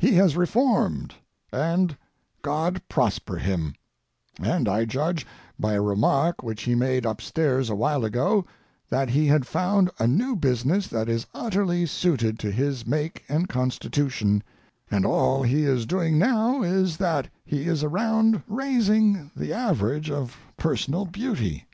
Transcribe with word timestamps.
He 0.00 0.14
has 0.14 0.36
reformed, 0.36 1.14
and 1.52 1.96
God 2.42 2.82
prosper 2.88 3.36
him; 3.36 3.74
and 4.40 4.68
I 4.68 4.84
judge, 4.84 5.24
by 5.60 5.74
a 5.74 5.80
remark 5.80 6.42
which 6.42 6.64
he 6.64 6.74
made 6.74 7.06
up 7.06 7.20
stairs 7.20 7.70
awhile 7.70 8.04
ago, 8.04 8.44
that 8.88 9.10
he 9.10 9.28
had 9.28 9.46
found 9.46 9.88
a 10.00 10.08
new 10.08 10.34
business 10.34 10.88
that 10.88 11.08
is 11.08 11.28
utterly 11.34 11.86
suited 11.86 12.36
to 12.40 12.50
his 12.50 12.84
make 12.84 13.22
and 13.28 13.48
constitution, 13.48 14.42
and 14.90 15.06
all 15.06 15.44
he 15.44 15.62
is 15.62 15.86
doing 15.86 16.18
now 16.18 16.62
is 16.62 16.96
that 16.96 17.30
he 17.44 17.66
is 17.68 17.84
around 17.84 18.42
raising 18.48 19.30
the 19.36 19.52
average 19.52 20.10
of 20.10 20.36
personal 20.56 21.04
beauty. 21.04 21.68